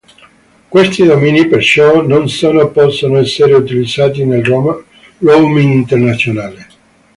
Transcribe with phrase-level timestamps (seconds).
[0.67, 6.67] Questi domini, perciò, non sono possono essere utilizzati nel roaming internazionale.